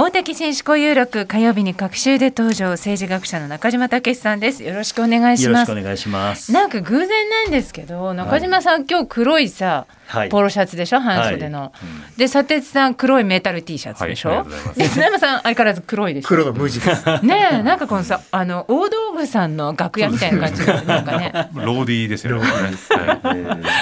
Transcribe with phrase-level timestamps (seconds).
[0.00, 4.62] 大竹新思考有力火曜日に各週で登場政治学者の中島武さんです。
[4.62, 6.52] よろしくお願いしよろますしくお願いします。
[6.52, 10.30] なんか偶然なんですけど中島さん、今日黒いさはい。
[10.30, 11.00] ポロシャツでしょ？
[11.00, 11.70] 半袖の、
[12.16, 14.46] で佐哲さん黒いメタル T シャツでしょ、は
[14.76, 16.28] いで砂山さん相変わらず黒いでしょ？
[16.28, 17.04] 黒の無地です。
[17.26, 21.32] ねえなんかこのさあの大道具さんの楽屋みたいな感じ でなんかね。
[21.54, 22.46] ローディーですよね。
[22.48, 23.38] はい。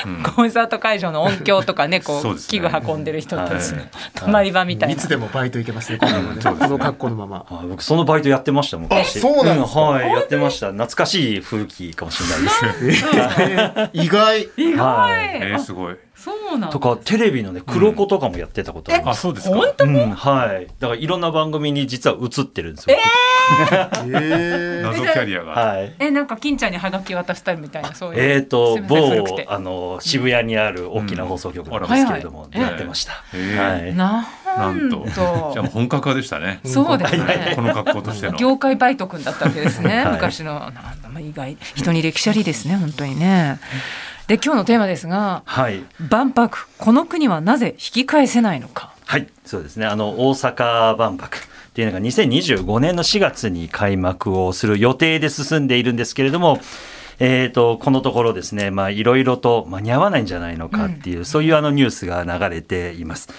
[0.07, 0.23] うん。
[0.25, 2.41] コンサート会場の音響とかねこそうね。
[2.49, 3.89] 器具運んでる人たちのはい。
[4.17, 4.95] 泊まり場みたいな。
[4.95, 4.97] い。
[4.97, 5.99] つでもバイト行けますね。
[6.41, 7.47] その格好のまま。
[7.49, 9.19] はい僕そのバイトやってました昔。
[9.19, 9.81] あそうなんですか？
[9.81, 10.69] はいやってました。
[10.73, 13.05] 懐かしい風紀かもしれないです。
[13.93, 14.49] 意外。
[14.57, 15.97] 意外、はいえー、すごい。
[16.15, 19.21] そうなんとかテレビのね黒子とかもやってたことありまあ、す。
[19.23, 19.57] そうですか。
[19.57, 20.67] 本当うん、はい。
[20.81, 22.97] だからいろんな番組に実は映ってるんですよ。
[22.97, 23.01] え
[24.83, 25.53] 謎キャリアが。
[25.53, 25.95] はい。
[25.99, 28.21] えなんか金ちゃんにハガキ渡したいみたいなそういう？
[28.21, 33.13] えーと某てあの渋谷にある大きな放送局なんうんですけれども、はいはいやってました。
[33.35, 33.95] へーはい。
[33.95, 34.27] な。
[34.57, 35.07] なんと。
[35.13, 36.61] じゃあ本格派でしたね。
[36.65, 37.63] そうですねこ。
[37.63, 38.37] の格好としての。
[38.37, 43.59] 業界バイト君だったわけですね、 はい昔のなんだまあ意外人に歴史ありですね本当にね
[44.29, 45.83] で今日のテーマですがはい。
[46.09, 48.91] 万博この国はなぜ引き返せないのか？
[49.05, 49.87] はい、そうですね。
[49.87, 51.41] あの大阪万博っ
[51.75, 56.61] ていうのが2025年の4月に開幕をする予定で進んでいるんですけれども。
[57.19, 63.31] えー、とこのところですね、まあ、いろいろと間に合わないんじゃないのかっていう、そういうあのニュースが流れています。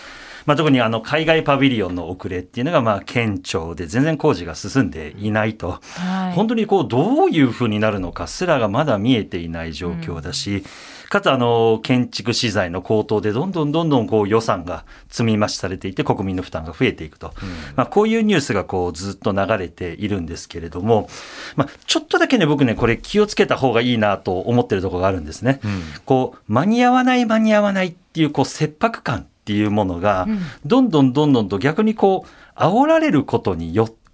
[0.47, 6.33] まあ、特にあの海外パビリオンの遅れっていうのがまあ顕著で全然工事が進んでいないと、はい。
[6.33, 10.63] 本当にこうどういうふうになるのかすらがまだ見えていない状況だし、
[11.09, 17.33] かつあの建築資材の高騰でどんどんどんどんこう予算が積み増しされていて国民の負担が増えていくと、
[17.75, 21.09] まあ、こういうニュースがこうずっと流れているんですけれども、
[21.55, 25.59] まあ、ちょっとだけね僕ねこれ気をつけた方がいいなと思ってるところがあるんですね。
[25.63, 25.81] うん。
[26.05, 30.39] こう間に合わない間に合わないっていうこう切迫感っていうものが、うん。
[30.65, 34.06] どんどんどんどんと逆にこう煽られることによって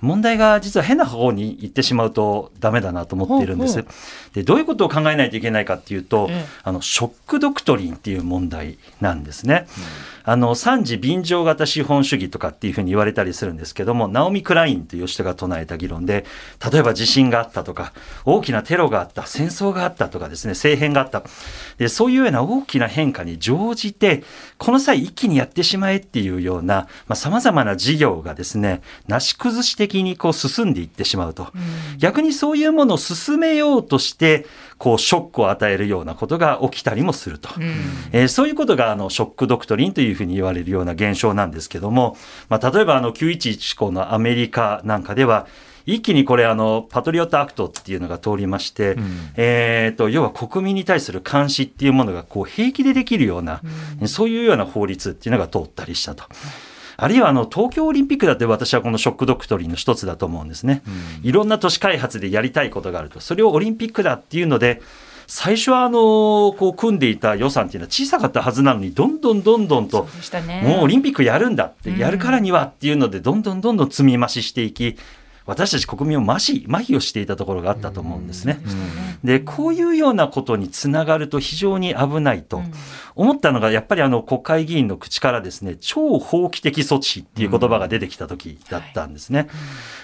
[0.00, 3.84] 問題が実は変な方に行ってしまうとダメだなと思っているんです。
[4.34, 9.66] でどういうことを考えないといけないかっていうと、ええあのショックドクトリンっていう問題なんですね。
[10.24, 16.24] あの三次便乗型資本主義とかっていうふうに言われたりするんですけどもナオミ・クラインという人が唱えた議論で
[16.70, 17.92] 例えば地震があったとか
[18.24, 21.22] 大きなテロがあった戦争があったとかですね政変があった
[21.78, 24.22] でそういうような大きな変化に乗じて
[24.58, 31.48] この際一気にやってしまえっていうようなさまざ、まな事業がですねなし崩し的にこう進んでいってしまうと、
[31.98, 34.46] 逆にそういうものを進めようとして
[34.78, 37.50] こうショックを与えるようなことが起きたりもすると。
[37.56, 37.74] うん。
[38.12, 42.16] えーそういうことがあのショックドクトリンというふうに言われるような現象なんですけども、
[42.48, 45.46] まあ、例えばあの911以降のアメリカなんかでは
[45.86, 49.32] 一気にこれあのパトリオットアクトっていうのが通りまして、ん。
[49.36, 53.60] えー、と要は国民に対する監視っていうものがこう平気でできるような、
[54.06, 56.24] そういうような法律っていうのが通ったりしたと。
[57.00, 60.82] あるいはあの東京オリンピックだって私はこのショックドクトリンの一つだと思うんですね。
[61.22, 63.20] いろんな都市開発でやりたいことがあると。
[63.20, 64.82] それをオリンピックだっていうので、
[65.26, 70.08] 最初はあのこう組んでいた予算っていうのは小さかったはずなのにどんどんどんどんと
[70.64, 74.96] もうオリンピックやるんだってうんやるからにはっていうのでどんどんどんどん積み増ししていき
[75.46, 78.60] 私たち国民を麻痺麻痺をしていたところがあったと思うんですね。
[79.24, 82.62] でこういうようなことにつながると非常に危ないと
[83.14, 89.48] 思ったのがやっぱりあの国会議員の口からですね超法規的措置っていう言葉が出てきた時だったんですね。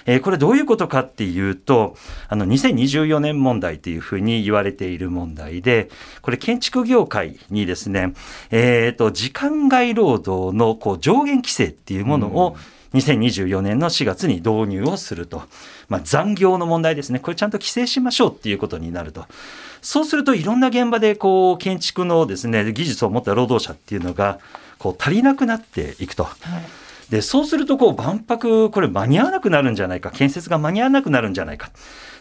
[0.05, 1.95] えーこれどういうことかっていうと
[2.27, 5.89] あの2024年問題というふうに言われている問題で
[6.21, 8.13] これ建築業界にですね、
[8.51, 12.57] えー、と時間外労働のこう上限規制っていうものを、
[12.93, 15.43] 2024年の4月に導入をすると、
[15.89, 19.25] まあ、残業の問題ですね、これちゃんと規制しましょうっていうことになると、
[19.81, 24.39] そうするといろんな現場でこう建築のですね技術を持った労働者っていうのが
[24.77, 26.27] こう足りなくなっていくと。
[27.09, 30.11] でそうするとこう万博これ間に合わなくなるんじゃないか。
[30.11, 31.71] 建設が間に合わなくなるんじゃないか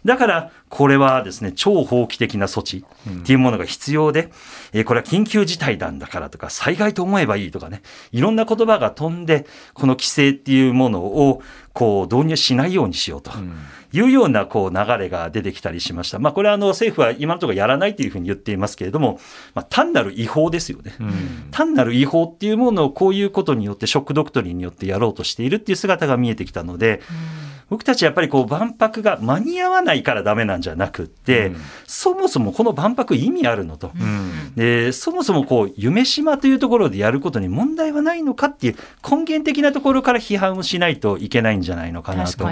[0.07, 4.31] だからこれはですね超法規的な措置っていうものが必要で、
[4.73, 7.83] えーこれは緊急事態なんだからとか災害と思えばいいとかね
[8.13, 11.43] いろんな言葉が飛んでこの規制っていうものを
[11.73, 13.33] こう導入しないようにしようと。
[13.93, 16.19] いうようなこう流れが出てきたりしました。
[16.19, 19.21] まあ、これはあの政府は今のところやらないというふうに言っていますけれども、
[19.55, 20.93] まあ、単なる違法ですよね。
[21.51, 27.01] 単なる違法っていうものをこういうことによってショックドクトリンによってやろうとしているっていう姿が見えてきたので、
[27.69, 31.57] 僕たちやっぱりこう万博が間に合わないからダメなんじゃなくって、うん。
[31.87, 33.91] そもそもこの万博意味あるのと。
[33.99, 34.55] うん。
[34.55, 42.47] でそもそもこう夢島というところでやることに問題はないのかっていう根源的なところから批判をしないといけないんじゃないのかなと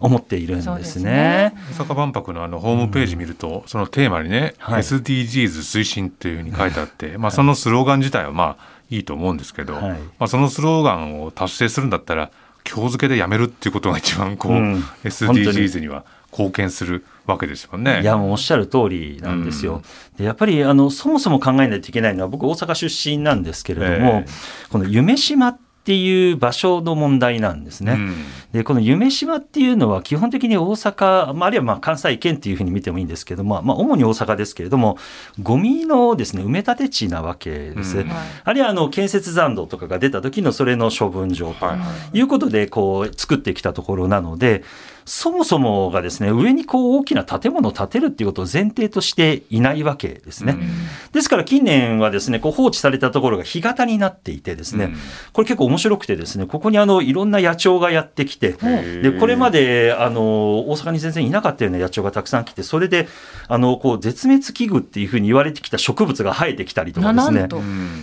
[0.00, 1.04] 思っているんですですね。
[1.04, 1.54] ね。
[1.78, 4.82] 大阪万博のあのホームページ見ると、そのテーマにね、はい。
[4.82, 9.82] SDGs 推進っていうふうに書いてあって、まあそのスローガン自体はまあいいと思うんですけど、はい。
[9.82, 12.30] まあそのスローガンを達成するんだったら
[12.68, 18.02] 今日付けでやめるっていうことが一番こう、うん SDGs には貢献するわけですよね。
[18.02, 19.82] いやもうおっしゃる通りなんですよ。
[20.18, 24.26] でやっぱりあのそもそも考えないといけないのは僕大阪出身なんですけれども、え
[24.68, 27.92] この夢島っていう場所の問題なんですね。
[27.92, 28.14] うん
[28.54, 34.96] でこの夢島っていうのは基本的に大阪、まあ、あるいはまあ関西圏っていうふうに見てもいいんですけども、まあ、主に大阪ですけれども
[35.42, 37.98] ゴミのですね埋め立て地なわけです。
[37.98, 38.10] うん
[38.44, 41.78] あるいはあの建設残土とかが出た時のそれの処分場とは
[42.12, 44.62] いいうことでこう作ってきたところなので
[45.04, 50.56] そもそもがですね上にこう大きな建物を建てるっていうことを前提としていないわけですね。
[51.12, 54.96] ですから近年はですねこう放置されたところが干潟になっていてですね、うん。
[55.32, 59.02] これ結構面白くてですねここにあのいろんな野鳥がやってきてー。
[59.02, 63.08] でこれまであの大阪に全然いなかったような野鳥がたくさん来てそれで
[63.48, 67.46] あのこう絶滅危惧っていうふうに言われてきた植物が生えてきたりとかですね。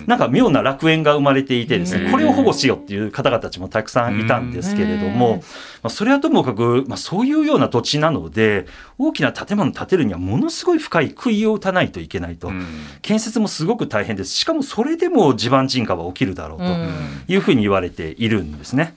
[0.07, 5.13] ななんか妙な楽園が生まれていてですねこれを保護しようっていう方々たちもたくさんいたんですけれどうん。
[5.13, 8.65] も、まあ、それはともかく、まあ、そういうような土地なので
[8.97, 12.49] 大きな建物を建てるにはものすごい深い杭を打たないといけないと。
[12.49, 12.67] うん
[13.01, 16.63] 建設もすごく大変ですしかもそれでも地盤沈下は起きるだろうと
[17.31, 18.95] いうふうに言われているんですね。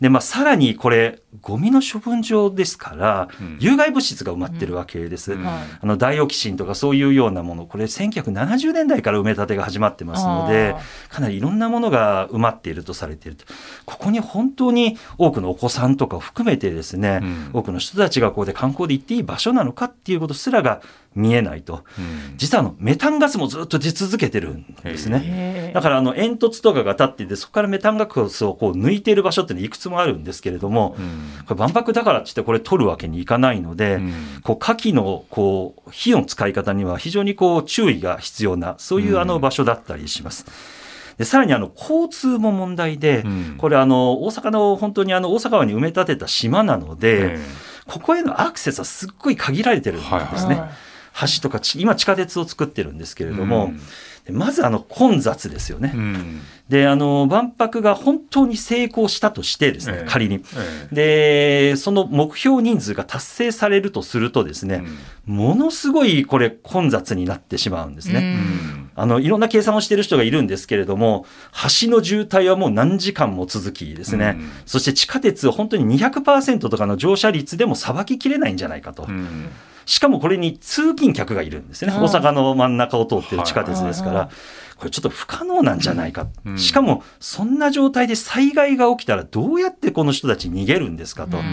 [0.00, 3.58] でまあ、さらにこれゴミの処分場ですから、うん。
[3.60, 5.32] 有害物質が埋まってるわけです。
[5.32, 5.44] うん。
[5.44, 13.44] はいあのダイオキシンとかそういうようなものこれ1970年代から埋め立てが始まってますのであかなりいろんなものが埋まっているとされていると。
[13.84, 17.50] ここに本当に多くのお子さんとかを含めてですね、うん。
[17.52, 20.80] 多くの人たちがここで観光で行っていい場所なのかっていうことすらが
[21.14, 21.84] 見えないと。
[21.98, 22.36] うん。
[22.36, 25.72] 実はあのメタンガスもずっと出続けてるんですね。
[25.74, 34.12] だからあの煙突とかが立っていてそこからメタンガスをこう抜いている場所っていうのはいくつもあるんですけれども、うんこれ万博だからって言ってこれ取るわけにいかないので、うん。
[34.42, 40.46] こう火器のこう火の使い方には非常にこう注意が必要なそういうあの場所だったりします。
[41.18, 43.54] でさらにあの交通も問題で、うん。
[43.58, 47.38] これあの大阪の本当にあの大阪湾に埋め立てた島なので、え
[47.86, 50.16] ここへのアクセスはすっごい限られてるんですね。
[50.16, 50.70] はいはい
[51.20, 53.72] 橋とかち今地下鉄を作ってるんですけれえども、
[54.26, 55.92] でまずあの混雑ですよね。
[55.94, 56.40] うん。
[56.68, 60.08] であの万博が本当に成功したとしてですね、ええ。
[60.08, 60.42] 仮に。
[60.92, 64.84] えでその目標人数が達成されるとするとですえね、
[65.24, 68.18] ものすごいこれ混雑になってしまうんですね。
[68.18, 68.24] うん。
[68.24, 71.26] うんあのいろんな計算をしている人がいるんですけれども
[71.82, 74.50] 橋の渋滞はもう何時間も続きですね、うん。
[74.64, 79.50] そして地下鉄を本当に200%とかの乗車率でもさばききれないんじゃないかと、うん
[79.86, 84.28] しかもこれに通勤客がいるんですね、うん大阪の真ん中を通ってる地下鉄ですから、はい
[84.76, 86.58] これちょっと不可能なんじゃないか、うん。
[86.58, 91.44] しかもそんな状態で災害が起きたらどうやってこの人たち逃げるんですかとうん。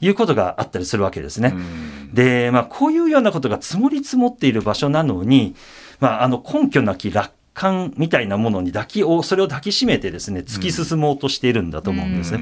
[0.00, 1.52] いうことがあったりするわけですね。
[1.54, 2.12] うん。
[2.12, 5.54] で、まあ、こういうようなことが積もり積もっている場所なのに、
[6.00, 12.40] まあ、あの根拠なき楽観みたいなものに抱きをそれを抱きしめてですね突き進もうとしているんだと思うんですね。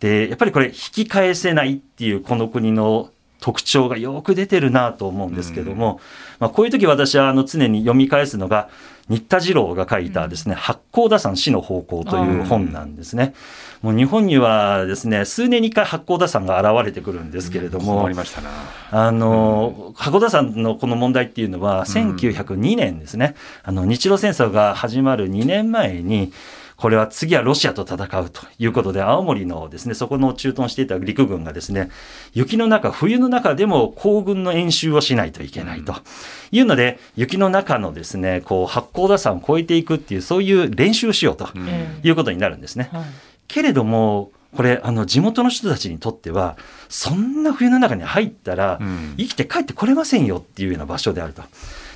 [0.00, 3.10] でやっぱりこれ引き返せないっていうこの国の
[3.40, 6.00] 特徴がよく出てるなと思うんですけども、
[6.38, 8.68] まあ、こういう時私はあの常に読み返すのが
[9.08, 13.34] 新田次郎が書いたですね、八甲田山死の方向という本なんですね。
[13.82, 18.50] もう日本にはですね数年に1回八甲田山が現れてくるんですけれども、困りましたな。
[18.90, 26.32] あの、函館山のこの問題っていうのは、1902年ですね、あの、日露戦争が始まる2年前に、
[26.76, 31.90] これは次はロシアと戦うということで、青森のですね、そこの駐屯していた陸軍がですね、
[32.34, 35.94] 雪の中、冬の中でも行軍の演習をしないといけないと
[36.52, 41.48] いうので、雪の中のですね、こう、八甲田山を越えていくっていう、そういう練習をしようと
[42.02, 42.90] いうことになるんですね。
[42.92, 43.04] はい
[43.48, 46.56] けれども、これ、あの、地元の人たちにとっては、
[46.88, 51.42] そんな冬の中に入ったら、うん生きて帰ってこれませんよっていうような場所であると。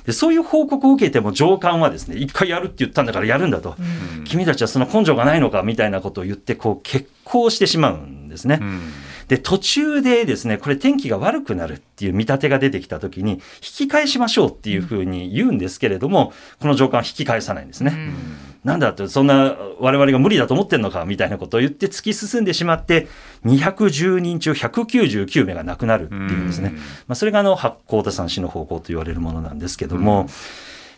[0.05, 8.59] でそういう報告を受けても上官はですね一回やるって言ったんだからやるんだと、うん君たちはその根性がないのかみたいなことを言ってこう決行してしまうんですね。
[8.61, 8.81] うん
[9.27, 17.93] で途中でですねこれ天気が悪くなるっていう見立てが出てきた時に引き返しましょうっていうふうに言うんですけれどもこの上官は引き返さないんですね。
[17.95, 23.07] うんなんだってそんな我々が無理だと思ってんのかみたいなことを言って突き進んでしまって
[23.45, 26.73] 210人中199名が亡くなるっていうんですね。
[27.07, 30.27] まあ、それがあの八甲田山死の方向と言われるものなんですけども、うん。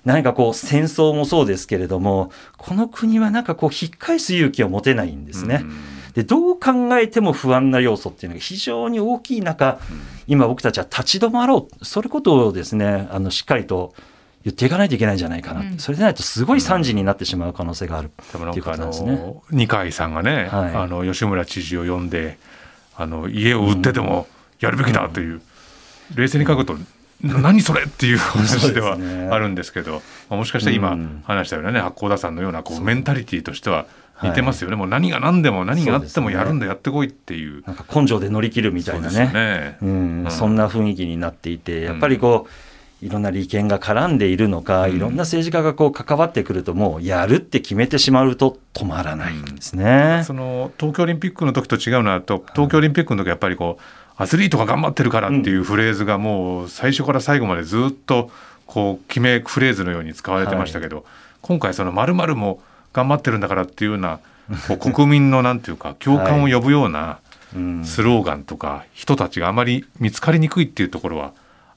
[0.06, 5.64] 何かこう戦争もそうですけれどもこの国はなんかこう引っ返す勇気を持てないんですね。
[6.14, 9.80] でどう考えても不安な要素っていうのが非常に大きい中、
[10.28, 11.86] 今僕たちは立ち止まろう。
[11.86, 13.94] それことをですねあのしっかりと
[14.44, 15.78] 言っていかないといけないんじゃないかな、うん。
[15.78, 19.12] それでないとすごい惨事になってしまう可能性がある、っていうことなんですね。
[19.12, 20.76] の二階さんがね、はい。
[20.76, 22.38] あの吉村知事を呼んで
[22.98, 24.28] あの家を売ってでも
[24.60, 25.42] やるべきだという、
[26.16, 26.76] 冷静に書くと、
[27.22, 28.98] な何それっていう話では
[29.32, 31.24] あるんですけど、まあ、もしかしたら今うん。
[31.26, 33.86] 話したようなね八甲田さんのようなこうメンタリティーとしては
[34.22, 37.64] 似てますよね、もう何が何でも何があってもやるんだ、やってこいっていう。
[37.66, 39.32] なんか根性で乗り切るみたいなね。
[39.34, 39.78] ね。
[39.82, 40.24] うん。
[40.26, 40.32] うん。
[40.32, 42.52] そんな雰囲気になっていてやっぱりこう
[43.04, 44.96] いろんな利権が絡んでいるのか、うん。
[44.96, 50.24] いろんな政治家がこう関わってくるともうやるって決めてしまうと止まらないんですね。
[50.26, 53.84] その東京オリンピックの時と違うのはと東京オリンピックの時はやっぱりこう
[54.16, 58.32] アスリートが頑張ってるからっていうフレーズがもう最初から最後までずっと
[58.66, 61.06] こう決めフレーズのように使われてましたけど、
[61.42, 62.62] 今回その〇〇も
[62.94, 64.20] 頑張ってるんだからっていうような
[64.80, 67.20] 国民のなんていうか 共感を呼ぶような
[67.56, 67.86] うん。
[67.86, 71.34] スローガンとか人たちがあまり見つかりにくいっていうところは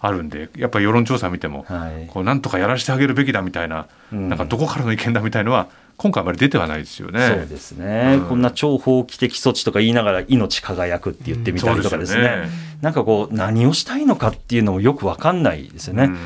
[0.07, 2.07] あるんでやっぱり世論調査見てもはい。
[2.09, 4.29] こうなんとかやらせてあげるべきだみたいな、うん。
[4.29, 7.27] なんかどこからの意見だみたいのは今回あまり出てはないですよね。
[7.27, 8.29] そうですね、うん。
[8.29, 12.51] こんな超法規的措置とか言いながら命輝くって言ってみたりとかですね,、そうですよね。
[12.83, 16.05] なんかこう何をしたいのかっていうのもよくわかんないですよね。
[16.05, 16.17] うん。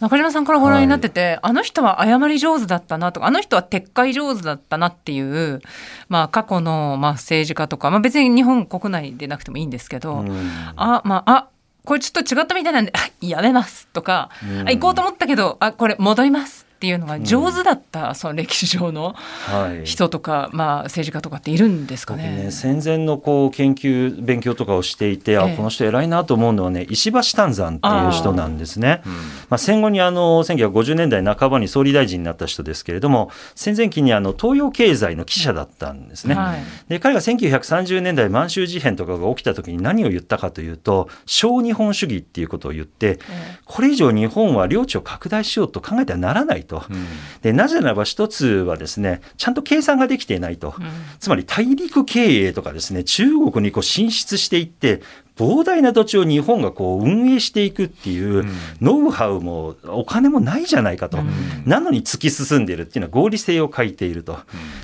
[0.00, 5.60] 中島さんからご覧になってて、あの人は謝り上手だったなとかあの人は撤回上手だったなっていう、
[6.08, 10.50] まあ、過去の、まあ、政治家とか、まあ、別に日本国内でなくてもいいんですけど、うん。
[10.76, 11.48] あまああ
[11.88, 14.68] これちょっと違ったみたいなんであやめますとか、うん。
[14.68, 19.84] あ行こうと思ったけどあこれ戻りますっていうのが上手だった、その歴史上のはい。
[19.84, 22.44] 人とか、まあ、政治家とかっているんですか僕ね。
[22.44, 25.54] ね戦前のこう研究勉強とかをしていて、あえ。
[25.54, 29.02] えこの人偉いなと思うのはね石橋丹山っていう人なんですね。
[29.04, 29.12] うん。
[29.12, 29.18] ま
[29.56, 36.36] あ、戦後にあの1950年代半ばに総理大臣になった人ですけれども戦前期にあの東洋経済の記者だったんですね。
[36.36, 36.60] はい。
[36.88, 46.84] で彼が1930年代満州事変とかが起きた時に何を言ったかというと小日本主義っていうことを言ってえこれ以上日本は領地を拡大しようと考えてはならないと。
[46.88, 47.06] うん
[47.42, 50.74] でなぜならば一つはですねちゃんと計算ができていないと。
[50.78, 55.00] えうんつまり大陸経営とかですね中国にこう進出していって
[55.38, 61.28] 膨大な土地を日本がこう運営していくっていううんノウハウもお金もないじゃないかと、うん
[61.64, 64.38] なのに突き進んでいるっていうのは合理性を欠いていると。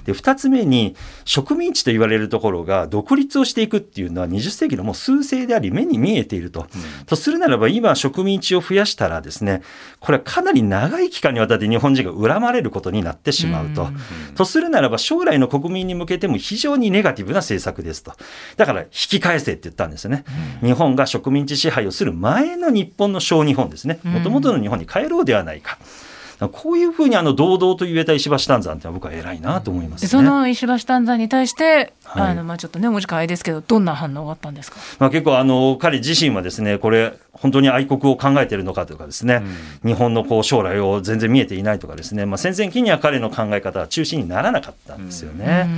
[0.04, 0.94] で2つ目に
[1.24, 6.66] 植民地と言われるところが独立をしていくっていうのは20世紀のもう数勢であり目に見えていると。
[7.06, 9.62] とするならば今植民地を増やしたらですね
[10.00, 13.84] これはかなり長い期間にわたって日本人が恨まれることになってしまうと。
[13.84, 13.96] うん
[14.34, 18.12] とするならば将来の国民に向けても非常にネガティブな政策ですと。
[18.56, 20.24] だから引き返せって言ったんですよね。
[20.62, 24.00] 日本が植民地支配をする前の日本の小日本ですね。
[24.04, 25.78] うんもともとの日本に帰ろうではないか。
[26.48, 30.06] こういうふうにあの堂々と言えた石橋丹山って僕は偉いなと思いますね。
[30.06, 39.42] でその石橋丹山に対して、はいあのまあ、ちょっとねお時間あれですけどどんな反応があったんですかまあ、結構あの彼自身はですねこれ本当に愛国を考えているのかとかですね、
[39.84, 45.68] 日本のこう将来を全然見えていないとかですね、まあ、戦前期には彼の考え方は中心にならなかったんですよね。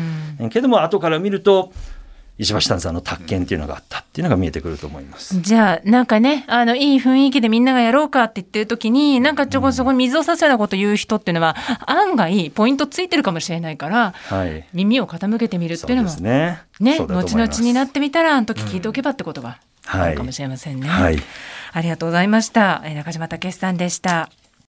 [0.50, 1.72] けども後から見ると
[2.38, 5.40] 石橋丹山の宅建っていうのがあったっていうのが見えてくると思います。
[5.40, 14.66] じゃあなんかねあのいい雰囲気でみんながやろうかって言ってる時になんかちょこそこに水を差すようなこと言う人っていうのは案外ポイントついてるかもしれないからはい。
[14.74, 16.60] 耳を傾けてみるっていううのもすね。
[16.78, 20.88] ね後々になってみたらあの時聞いておけばってことがあはいるかもしれませんね。
[20.88, 21.18] はい。
[21.72, 22.82] ありがとうございました。
[22.84, 24.28] えー中島武さんでした。